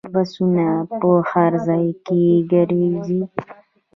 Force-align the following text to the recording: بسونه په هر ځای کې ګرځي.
بسونه 0.13 0.65
په 0.99 1.09
هر 1.29 1.51
ځای 1.67 1.85
کې 2.05 2.21
ګرځي. 2.51 3.21